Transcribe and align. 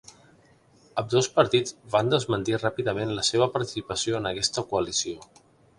Ambdós 1.01 1.29
partits 1.35 1.75
van 1.97 2.09
desmentir 2.15 2.57
ràpidament 2.65 3.15
la 3.19 3.27
seva 3.31 3.53
participació 3.59 4.21
en 4.23 4.31
aquesta 4.35 4.67
coalició. 4.73 5.21